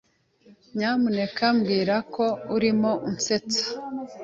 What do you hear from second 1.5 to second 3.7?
mbwira ko urimo usetsa.